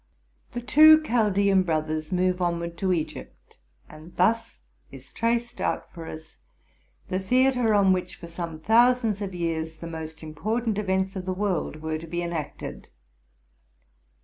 [0.53, 3.57] The two Chal dean brothers move onward to Egypt;
[3.87, 6.39] and thus is traced out for us
[7.09, 9.77] the theatre on which, for some thousands of years.
[9.77, 12.87] the most important events of the world were to be enacted.